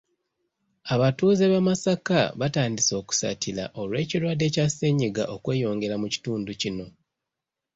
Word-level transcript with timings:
Abatuuze 0.93 1.43
b’e 1.51 1.61
Masaka 1.67 2.19
batandise 2.39 2.93
okusattira 3.01 3.63
olw’ekirwadde 3.81 4.47
kya 4.53 4.65
ssennyiga 4.69 5.23
okweyongera 5.35 5.95
mu 6.01 6.07
kitundu 6.13 6.51
kino. 6.61 6.85